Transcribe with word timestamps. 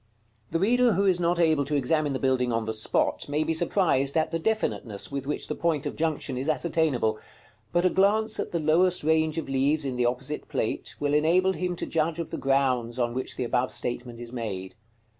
§CXXX. 0.49 0.53
The 0.53 0.59
reader 0.59 0.93
who 0.93 1.05
is 1.05 1.19
not 1.19 1.39
able 1.39 1.63
to 1.63 1.75
examine 1.75 2.13
the 2.13 2.17
building 2.17 2.51
on 2.51 2.65
the 2.65 2.73
spot 2.73 3.29
may 3.29 3.43
be 3.43 3.53
surprised 3.53 4.17
at 4.17 4.31
the 4.31 4.39
definiteness 4.39 5.11
with 5.11 5.27
which 5.27 5.47
the 5.47 5.53
point 5.53 5.85
of 5.85 5.95
junction 5.95 6.39
is 6.39 6.49
ascertainable; 6.49 7.19
but 7.71 7.85
a 7.85 7.89
glance 7.91 8.39
at 8.39 8.51
the 8.51 8.57
lowest 8.57 9.03
range 9.03 9.37
of 9.37 9.47
leaves 9.47 9.85
in 9.85 9.97
the 9.97 10.07
opposite 10.07 10.47
Plate 10.49 10.95
(XX.) 10.95 11.01
will 11.01 11.13
enable 11.13 11.53
him 11.53 11.75
to 11.75 11.85
judge 11.85 12.17
of 12.17 12.31
the 12.31 12.37
grounds 12.39 12.97
on 12.97 13.13
which 13.13 13.35
the 13.35 13.43
above 13.43 13.69
statement 13.71 14.19
is 14.19 14.33
made. 14.33 14.73